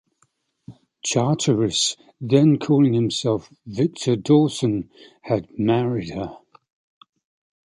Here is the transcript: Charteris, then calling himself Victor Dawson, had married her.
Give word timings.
Charteris, 1.03 1.95
then 2.19 2.57
calling 2.57 2.95
himself 2.95 3.53
Victor 3.67 4.15
Dawson, 4.15 4.89
had 5.21 5.47
married 5.59 6.09
her. 6.09 6.39